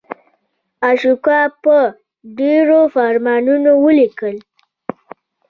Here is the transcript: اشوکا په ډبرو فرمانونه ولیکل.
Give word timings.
اشوکا 0.89 1.39
په 1.63 1.75
ډبرو 2.37 2.81
فرمانونه 2.95 3.71
ولیکل. 3.83 4.35